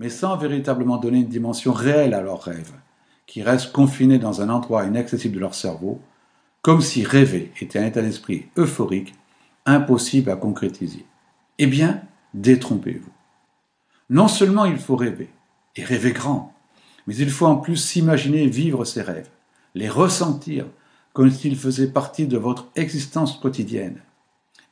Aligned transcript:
mais 0.00 0.08
sans 0.08 0.34
véritablement 0.38 0.96
donner 0.96 1.18
une 1.18 1.28
dimension 1.28 1.74
réelle 1.74 2.14
à 2.14 2.22
leurs 2.22 2.42
rêves, 2.42 2.72
qui 3.26 3.42
restent 3.42 3.70
confinés 3.70 4.18
dans 4.18 4.40
un 4.40 4.48
endroit 4.48 4.86
inaccessible 4.86 5.34
de 5.34 5.40
leur 5.40 5.54
cerveau, 5.54 6.00
comme 6.62 6.80
si 6.80 7.04
rêver 7.04 7.52
était 7.60 7.78
un 7.78 7.84
état 7.86 8.00
d'esprit 8.00 8.46
euphorique, 8.56 9.14
impossible 9.66 10.30
à 10.30 10.36
concrétiser. 10.36 11.04
Eh 11.58 11.66
bien, 11.66 12.00
détrompez-vous. 12.32 13.12
Non 14.08 14.26
seulement 14.26 14.64
il 14.64 14.78
faut 14.78 14.96
rêver, 14.96 15.28
et 15.76 15.84
rêver 15.84 16.12
grand, 16.12 16.54
mais 17.06 17.14
il 17.14 17.30
faut 17.30 17.46
en 17.46 17.56
plus 17.56 17.76
s'imaginer 17.76 18.46
vivre 18.46 18.86
ces 18.86 19.02
rêves, 19.02 19.28
les 19.74 19.90
ressentir 19.90 20.64
comme 21.12 21.30
s'ils 21.30 21.58
faisaient 21.58 21.92
partie 21.92 22.26
de 22.26 22.38
votre 22.38 22.68
existence 22.74 23.36
quotidienne. 23.36 24.00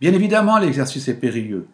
Bien 0.00 0.14
évidemment, 0.14 0.56
l'exercice 0.56 1.08
est 1.08 1.20
périlleux, 1.20 1.68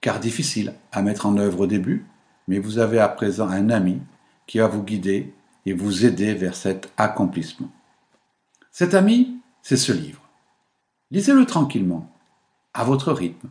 car 0.00 0.20
difficile 0.20 0.74
à 0.92 1.02
mettre 1.02 1.26
en 1.26 1.36
œuvre 1.36 1.62
au 1.62 1.66
début, 1.66 2.06
mais 2.48 2.58
vous 2.58 2.78
avez 2.78 2.98
à 2.98 3.08
présent 3.08 3.48
un 3.48 3.70
ami 3.70 4.00
qui 4.46 4.58
va 4.58 4.68
vous 4.68 4.82
guider 4.82 5.34
et 5.64 5.72
vous 5.72 6.04
aider 6.04 6.34
vers 6.34 6.54
cet 6.54 6.92
accomplissement. 6.96 7.70
Cet 8.70 8.94
ami, 8.94 9.38
c'est 9.62 9.76
ce 9.76 9.92
livre. 9.92 10.22
Lisez-le 11.10 11.44
tranquillement, 11.46 12.10
à 12.74 12.84
votre 12.84 13.12
rythme. 13.12 13.48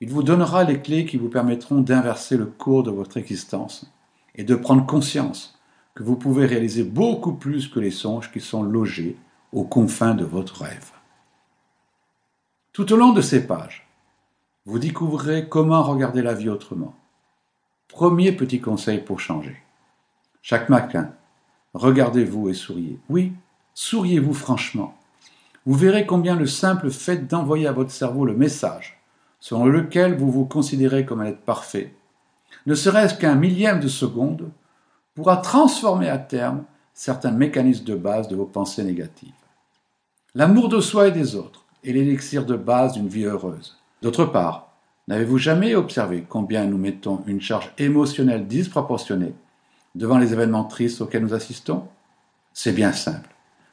Il 0.00 0.10
vous 0.10 0.22
donnera 0.22 0.64
les 0.64 0.80
clés 0.80 1.06
qui 1.06 1.16
vous 1.16 1.28
permettront 1.28 1.80
d'inverser 1.80 2.36
le 2.36 2.46
cours 2.46 2.82
de 2.82 2.90
votre 2.90 3.16
existence 3.16 3.92
et 4.34 4.44
de 4.44 4.54
prendre 4.54 4.86
conscience 4.86 5.58
que 5.94 6.02
vous 6.02 6.16
pouvez 6.16 6.46
réaliser 6.46 6.84
beaucoup 6.84 7.32
plus 7.32 7.68
que 7.68 7.80
les 7.80 7.90
songes 7.90 8.32
qui 8.32 8.40
sont 8.40 8.62
logés 8.62 9.16
aux 9.52 9.64
confins 9.64 10.14
de 10.14 10.24
votre 10.24 10.62
rêve. 10.62 10.92
Tout 12.72 12.92
au 12.92 12.96
long 12.96 13.12
de 13.12 13.20
ces 13.20 13.46
pages, 13.46 13.88
vous 14.64 14.78
découvrirez 14.78 15.48
comment 15.48 15.82
regarder 15.82 16.22
la 16.22 16.34
vie 16.34 16.48
autrement. 16.48 16.94
Premier 17.90 18.32
petit 18.32 18.60
conseil 18.60 18.98
pour 18.98 19.20
changer. 19.20 19.56
Chaque 20.42 20.68
matin, 20.68 21.10
regardez-vous 21.74 22.48
et 22.48 22.54
souriez. 22.54 22.98
Oui, 23.08 23.32
souriez-vous 23.74 24.34
franchement. 24.34 24.96
Vous 25.66 25.74
verrez 25.74 26.06
combien 26.06 26.36
le 26.36 26.46
simple 26.46 26.90
fait 26.90 27.26
d'envoyer 27.26 27.66
à 27.66 27.72
votre 27.72 27.90
cerveau 27.90 28.24
le 28.24 28.34
message 28.34 29.00
selon 29.40 29.64
lequel 29.64 30.14
vous 30.14 30.30
vous 30.30 30.44
considérez 30.44 31.04
comme 31.06 31.22
un 31.22 31.26
être 31.26 31.40
parfait, 31.40 31.94
ne 32.66 32.74
serait-ce 32.74 33.14
qu'un 33.14 33.34
millième 33.34 33.80
de 33.80 33.88
seconde, 33.88 34.50
pourra 35.14 35.38
transformer 35.38 36.08
à 36.08 36.18
terme 36.18 36.64
certains 36.94 37.30
mécanismes 37.30 37.84
de 37.84 37.94
base 37.94 38.28
de 38.28 38.36
vos 38.36 38.44
pensées 38.44 38.84
négatives. 38.84 39.32
L'amour 40.34 40.68
de 40.68 40.80
soi 40.80 41.08
et 41.08 41.12
des 41.12 41.34
autres 41.34 41.64
est 41.84 41.92
l'élixir 41.92 42.44
de 42.44 42.54
base 42.54 42.92
d'une 42.92 43.08
vie 43.08 43.24
heureuse. 43.24 43.78
D'autre 44.02 44.26
part, 44.26 44.69
n'avez-vous 45.10 45.38
jamais 45.38 45.74
observé 45.74 46.24
combien 46.26 46.64
nous 46.66 46.78
mettons 46.78 47.22
une 47.26 47.40
charge 47.40 47.72
émotionnelle 47.78 48.46
disproportionnée 48.46 49.34
devant 49.96 50.18
les 50.18 50.32
événements 50.32 50.64
tristes 50.64 51.00
auxquels 51.00 51.24
nous 51.24 51.34
assistons? 51.34 51.88
C'est 52.52 52.72
bien 52.72 52.92
simple. 52.92 53.28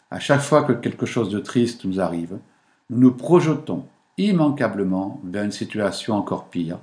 À 0.10 0.20
chaque 0.20 0.42
fois 0.42 0.64
que 0.64 0.74
quelque 0.74 1.06
chose 1.06 1.30
de 1.30 1.38
triste 1.38 1.86
nous 1.86 2.02
arrive, 2.02 2.40
nous 2.90 3.00
nous 3.00 3.12
projetons 3.12 3.86
immanquablement 4.18 5.22
vers 5.24 5.44
une 5.44 5.52
situation 5.52 6.16
encore 6.16 6.46
pire 6.46 6.80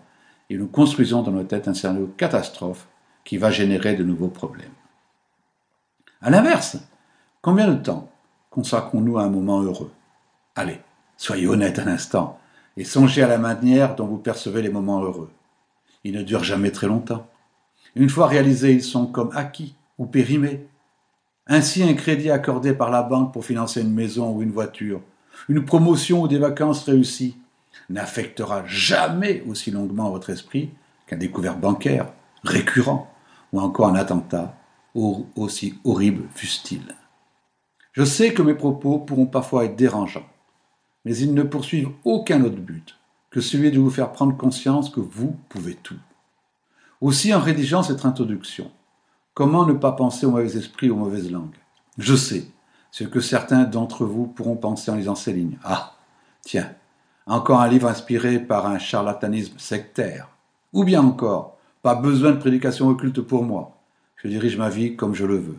et 0.48 0.56
nous 0.56 0.68
construisons 0.68 1.22
dans 1.22 1.32
nos 1.32 1.42
têtes 1.42 1.66
un 1.66 1.74
scénario 1.74 2.14
catastrophe 2.16 2.86
qui 3.24 3.38
va 3.38 3.50
générer 3.50 3.96
de 3.96 4.04
nouveaux 4.04 4.28
problèmes. 4.28 4.70
À 6.22 6.30
l'inverse, 6.30 6.76
combien 7.42 7.66
de 7.66 7.82
temps 7.82 8.08
consacrons-nous 8.50 9.18
à 9.18 9.24
un 9.24 9.30
moment 9.30 9.62
heureux? 9.62 9.90
Allez, 10.54 10.78
soyez 11.16 11.48
honnête 11.48 11.80
un 11.80 11.88
instant 11.88 12.38
et 12.76 12.84
songez 12.84 13.22
à 13.22 13.28
la 13.28 13.38
manière 13.38 13.94
dont 13.94 14.06
vous 14.06 14.18
percevez 14.18 14.62
les 14.62 14.70
moments 14.70 15.02
heureux. 15.02 15.30
Ils 16.04 16.14
ne 16.14 16.22
durent 16.22 16.44
jamais 16.44 16.70
très 16.70 16.86
longtemps. 16.86 17.26
Une 17.96 18.10
fois 18.10 18.26
réalisés, 18.26 18.72
ils 18.72 18.82
sont 18.82 19.06
comme 19.06 19.30
acquis 19.34 19.74
ou 19.98 20.06
périmés. 20.06 20.66
Ainsi, 21.46 21.82
un 21.82 21.94
crédit 21.94 22.30
accordé 22.30 22.74
par 22.74 22.90
la 22.90 23.02
banque 23.02 23.32
pour 23.32 23.44
financer 23.44 23.82
une 23.82 23.92
maison 23.92 24.34
ou 24.34 24.42
une 24.42 24.50
voiture, 24.50 25.00
une 25.48 25.64
promotion 25.64 26.22
ou 26.22 26.28
des 26.28 26.38
vacances 26.38 26.84
réussies, 26.84 27.36
n'affectera 27.90 28.64
jamais 28.66 29.42
aussi 29.48 29.70
longuement 29.70 30.10
votre 30.10 30.30
esprit 30.30 30.70
qu'un 31.06 31.16
découvert 31.16 31.56
bancaire, 31.56 32.12
récurrent, 32.42 33.10
ou 33.52 33.60
encore 33.60 33.88
un 33.88 33.94
attentat, 33.94 34.56
aussi 34.94 35.74
horrible 35.84 36.24
fût-il. 36.34 36.94
Je 37.92 38.04
sais 38.04 38.32
que 38.32 38.42
mes 38.42 38.54
propos 38.54 38.98
pourront 38.98 39.26
parfois 39.26 39.64
être 39.64 39.76
dérangeants, 39.76 40.26
mais 41.04 41.16
ils 41.16 41.34
ne 41.34 41.42
poursuivent 41.42 41.90
aucun 42.04 42.42
autre 42.44 42.56
but 42.56 42.98
que 43.30 43.40
celui 43.40 43.70
de 43.70 43.80
vous 43.80 43.90
faire 43.90 44.12
prendre 44.12 44.36
conscience 44.36 44.90
que 44.90 45.00
vous 45.00 45.36
pouvez 45.48 45.74
tout. 45.74 45.98
Aussi, 47.00 47.34
en 47.34 47.40
rédigeant 47.40 47.82
cette 47.82 48.04
introduction, 48.04 48.70
comment 49.34 49.66
ne 49.66 49.72
pas 49.72 49.92
penser 49.92 50.24
aux 50.24 50.30
mauvais 50.30 50.56
esprits, 50.56 50.90
aux 50.90 50.96
mauvaises 50.96 51.30
langues? 51.30 51.58
Je 51.98 52.14
sais 52.14 52.46
ce 52.90 53.04
que 53.04 53.20
certains 53.20 53.64
d'entre 53.64 54.04
vous 54.04 54.26
pourront 54.26 54.56
penser 54.56 54.90
en 54.90 54.94
lisant 54.94 55.16
ces 55.16 55.32
lignes. 55.32 55.58
Ah, 55.64 55.94
tiens, 56.42 56.70
encore 57.26 57.60
un 57.60 57.68
livre 57.68 57.88
inspiré 57.88 58.38
par 58.38 58.66
un 58.66 58.78
charlatanisme 58.78 59.58
sectaire. 59.58 60.28
Ou 60.72 60.84
bien 60.84 61.02
encore, 61.02 61.58
pas 61.82 61.94
besoin 61.94 62.30
de 62.30 62.38
prédication 62.38 62.88
occulte 62.88 63.20
pour 63.20 63.42
moi. 63.42 63.76
Je 64.16 64.28
dirige 64.28 64.56
ma 64.56 64.68
vie 64.68 64.96
comme 64.96 65.14
je 65.14 65.26
le 65.26 65.36
veux. 65.36 65.58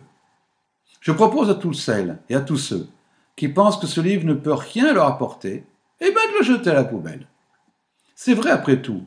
Je 1.00 1.12
propose 1.12 1.50
à 1.50 1.54
tous 1.54 1.74
celles 1.74 2.18
et 2.28 2.34
à 2.34 2.40
tous 2.40 2.56
ceux 2.56 2.88
qui 3.36 3.48
pensent 3.48 3.78
que 3.78 3.86
ce 3.86 4.00
livre 4.00 4.24
ne 4.24 4.34
peut 4.34 4.54
rien 4.54 4.92
leur 4.92 5.06
apporter, 5.06 5.64
eh 6.00 6.10
bien 6.10 6.32
de 6.32 6.38
le 6.38 6.44
jeter 6.44 6.70
à 6.70 6.74
la 6.74 6.84
poubelle. 6.84 7.26
C'est 8.14 8.34
vrai 8.34 8.50
après 8.50 8.80
tout. 8.82 9.04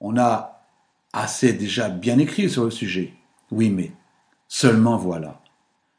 On 0.00 0.16
a 0.18 0.62
assez 1.12 1.52
déjà 1.52 1.88
bien 1.88 2.18
écrit 2.18 2.48
sur 2.48 2.64
le 2.64 2.70
sujet. 2.70 3.14
Oui, 3.50 3.70
mais 3.70 3.92
seulement 4.48 4.96
voilà. 4.96 5.40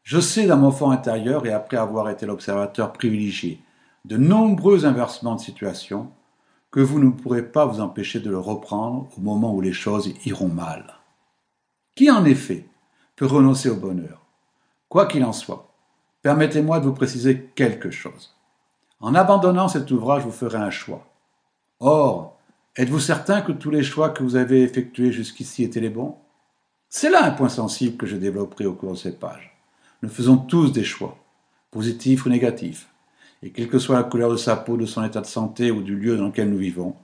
Je 0.04 0.20
sais 0.20 0.48
dans 0.48 0.58
mon 0.58 0.72
fond 0.72 0.90
intérieur, 0.90 1.46
et 1.46 1.54
après 1.54 1.78
avoir 1.78 2.10
été 2.10 2.26
l'observateur 2.26 2.94
privilégié 2.94 3.62
de 4.06 4.18
nombreux 4.18 4.86
inversements 4.86 5.36
de 5.36 5.42
situation, 5.42 6.12
que 6.72 6.80
vous 6.80 7.00
ne 7.00 7.12
pourrez 7.12 7.44
pas 7.44 7.66
vous 7.66 7.82
empêcher 7.82 8.20
de 8.20 8.30
le 8.30 8.40
reprendre 8.40 9.08
au 9.18 9.22
moment 9.22 9.54
où 9.54 9.62
les 9.62 9.74
choses 9.74 10.14
iront 10.26 10.48
mal. 10.48 10.96
Qui 11.96 12.10
en 12.10 12.26
effet 12.26 12.66
peut 13.16 13.26
renoncer 13.26 13.70
au 13.70 13.76
bonheur 13.76 14.26
Quoi 14.90 15.06
qu'il 15.06 15.24
en 15.24 15.34
soit, 15.34 15.71
permettez-moi 16.22 16.80
de 16.80 16.86
vous 16.86 16.94
préciser 16.94 17.52
quelque 17.56 17.92
chose. 17.92 18.36
En 19.00 19.16
abandonnant 19.16 19.68
cet 19.68 19.90
ouvrage, 19.92 20.24
vous 20.24 20.32
ferez 20.32 20.58
un 20.58 20.70
choix. 20.70 21.08
Or, 21.80 22.38
êtes-vous 22.76 23.00
certain 23.00 23.42
que 23.42 23.52
tous 23.52 23.72
les 23.72 23.84
choix 23.84 24.10
que 24.10 24.24
vous 24.24 24.36
avez 24.36 24.62
effectués 24.62 25.12
jusqu'ici 25.12 25.64
étaient 25.64 25.80
les 25.80 25.90
bons? 25.90 26.18
C'est 26.90 27.10
là 27.10 27.24
un 27.24 27.32
point 27.32 27.50
sensible 27.50 27.98
que 27.98 28.06
je 28.06 28.18
développerai 28.18 28.66
au 28.66 28.74
cours 28.74 28.92
de 28.92 28.98
ces 28.98 29.14
pages. 29.14 29.58
Nous 30.04 30.10
faisons 30.10 30.38
tous 30.38 30.72
des 30.72 30.84
choix, 30.84 31.18
positifs 31.72 32.26
ou 32.26 32.30
négatifs, 32.30 32.90
et 33.44 33.52
quelle 33.52 33.70
que 33.70 33.80
soit 33.80 33.96
la 33.96 34.04
couleur 34.04 34.30
de 34.30 34.38
sa 34.38 34.56
peau, 34.56 34.78
de 34.78 34.86
son 34.86 35.04
état 35.04 35.22
de 35.22 35.26
santé 35.26 35.72
ou 35.72 35.82
du 35.82 35.96
lieu 35.96 36.18
dans 36.18 36.28
lequel 36.28 36.50
nous 36.50 36.58
vivons, 36.58 36.96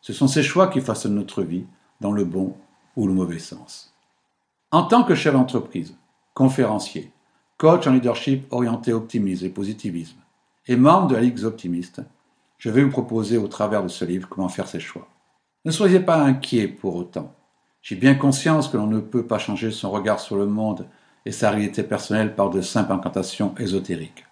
ce 0.00 0.12
sont 0.12 0.28
ces 0.28 0.42
choix 0.42 0.68
qui 0.68 0.80
façonnent 0.80 1.14
notre 1.14 1.42
vie, 1.42 1.64
dans 2.00 2.12
le 2.12 2.24
bon 2.24 2.54
ou 2.96 3.06
le 3.06 3.14
mauvais 3.14 3.38
sens. 3.38 3.94
En 4.70 4.82
tant 4.82 5.04
que 5.04 5.14
chef 5.14 5.32
d'entreprise, 5.32 5.96
conférencier, 6.34 7.10
coach 7.56 7.86
en 7.86 7.92
leadership 7.92 8.46
orienté 8.52 8.92
optimisme 8.92 9.46
et 9.46 9.50
positivisme, 9.50 10.18
et 10.66 10.76
membre 10.76 11.08
de 11.08 11.14
la 11.14 11.22
Ligue 11.22 11.44
optimiste, 11.44 12.02
je 12.58 12.70
vais 12.70 12.82
vous 12.82 12.90
proposer 12.90 13.38
au 13.38 13.48
travers 13.48 13.82
de 13.82 13.88
ce 13.88 14.04
livre 14.04 14.28
comment 14.28 14.48
faire 14.48 14.68
ses 14.68 14.80
choix. 14.80 15.08
Ne 15.64 15.70
soyez 15.70 16.00
pas 16.00 16.22
inquiets 16.22 16.68
pour 16.68 16.96
autant. 16.96 17.34
J'ai 17.82 17.96
bien 17.96 18.14
conscience 18.14 18.68
que 18.68 18.76
l'on 18.76 18.86
ne 18.86 19.00
peut 19.00 19.26
pas 19.26 19.38
changer 19.38 19.70
son 19.70 19.90
regard 19.90 20.20
sur 20.20 20.36
le 20.36 20.46
monde 20.46 20.86
et 21.24 21.32
sa 21.32 21.50
réalité 21.50 21.82
personnelle 21.82 22.34
par 22.34 22.50
de 22.50 22.60
simples 22.60 22.92
incantations 22.92 23.54
ésotériques. 23.58 24.26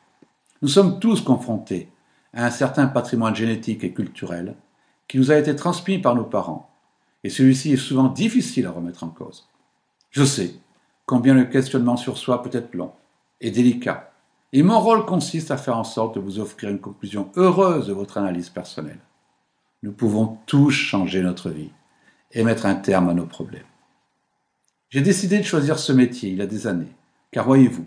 Nous 0.62 0.68
sommes 0.68 1.00
tous 1.00 1.20
confrontés 1.20 1.88
à 2.32 2.46
un 2.46 2.50
certain 2.50 2.86
patrimoine 2.86 3.34
génétique 3.34 3.84
et 3.84 3.92
culturel 3.92 4.56
qui 5.08 5.18
nous 5.18 5.30
a 5.30 5.36
été 5.36 5.54
transmis 5.54 5.98
par 5.98 6.14
nos 6.14 6.24
parents, 6.24 6.70
et 7.22 7.30
celui-ci 7.30 7.72
est 7.72 7.76
souvent 7.76 8.08
difficile 8.08 8.66
à 8.66 8.70
remettre 8.70 9.04
en 9.04 9.08
cause. 9.08 9.48
Je 10.10 10.24
sais 10.24 10.54
combien 11.06 11.34
le 11.34 11.44
questionnement 11.44 11.96
sur 11.96 12.16
soi 12.16 12.42
peut 12.42 12.56
être 12.56 12.74
long, 12.74 12.92
et 13.44 13.50
délicat. 13.50 14.10
Et 14.54 14.62
mon 14.62 14.80
rôle 14.80 15.04
consiste 15.04 15.50
à 15.50 15.58
faire 15.58 15.76
en 15.76 15.84
sorte 15.84 16.14
de 16.14 16.20
vous 16.20 16.38
offrir 16.38 16.70
une 16.70 16.80
conclusion 16.80 17.30
heureuse 17.36 17.86
de 17.86 17.92
votre 17.92 18.16
analyse 18.16 18.48
personnelle. 18.48 19.00
Nous 19.82 19.92
pouvons 19.92 20.38
tous 20.46 20.70
changer 20.70 21.20
notre 21.22 21.50
vie 21.50 21.70
et 22.32 22.42
mettre 22.42 22.64
un 22.64 22.74
terme 22.74 23.10
à 23.10 23.14
nos 23.14 23.26
problèmes. 23.26 23.66
J'ai 24.88 25.02
décidé 25.02 25.38
de 25.38 25.44
choisir 25.44 25.78
ce 25.78 25.92
métier 25.92 26.30
il 26.30 26.38
y 26.38 26.42
a 26.42 26.46
des 26.46 26.66
années, 26.66 26.96
car 27.32 27.44
voyez-vous, 27.44 27.86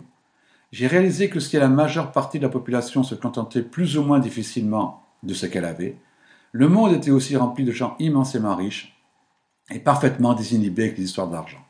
j'ai 0.70 0.86
réalisé 0.86 1.28
que 1.28 1.40
si 1.40 1.56
la 1.56 1.68
majeure 1.68 2.12
partie 2.12 2.38
de 2.38 2.44
la 2.44 2.50
population 2.50 3.02
se 3.02 3.16
contentait 3.16 3.62
plus 3.62 3.98
ou 3.98 4.04
moins 4.04 4.20
difficilement 4.20 5.02
de 5.24 5.34
ce 5.34 5.46
qu'elle 5.46 5.64
avait, 5.64 5.96
le 6.52 6.68
monde 6.68 6.92
était 6.92 7.10
aussi 7.10 7.36
rempli 7.36 7.64
de 7.64 7.72
gens 7.72 7.96
immensément 7.98 8.54
riches 8.54 8.96
et 9.70 9.80
parfaitement 9.80 10.34
désinhibés 10.34 10.84
avec 10.84 10.98
les 10.98 11.04
histoires 11.04 11.28
d'argent. 11.28 11.64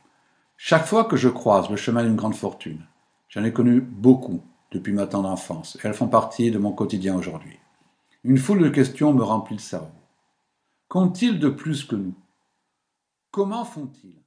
Chaque 0.58 0.86
fois 0.86 1.04
que 1.04 1.16
je 1.16 1.28
croise 1.28 1.70
le 1.70 1.76
chemin 1.76 2.02
d'une 2.02 2.16
grande 2.16 2.34
fortune, 2.34 2.84
J'en 3.28 3.44
ai 3.44 3.52
connu 3.52 3.80
beaucoup 3.80 4.42
depuis 4.70 4.92
ma 4.92 5.06
tendre 5.06 5.28
enfance, 5.28 5.76
et 5.76 5.86
elles 5.86 5.94
font 5.94 6.08
partie 6.08 6.50
de 6.50 6.58
mon 6.58 6.72
quotidien 6.72 7.16
aujourd'hui. 7.16 7.58
Une 8.24 8.38
foule 8.38 8.62
de 8.62 8.68
questions 8.68 9.12
me 9.12 9.22
remplit 9.22 9.56
le 9.56 9.62
cerveau. 9.62 9.92
Qu'ont-ils 10.88 11.38
de 11.38 11.48
plus 11.48 11.84
que 11.84 11.96
nous? 11.96 12.14
Comment 13.30 13.64
font-ils? 13.64 14.22